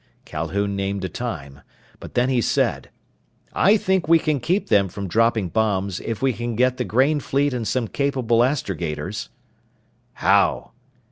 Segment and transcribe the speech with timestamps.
[0.25, 1.61] Calhoun named a time.
[1.99, 2.89] But then he said,
[3.53, 7.19] "I think we can keep them from dropping bombs if we can get the grain
[7.19, 9.29] fleet and some capable astrogators."
[10.13, 10.71] "How?"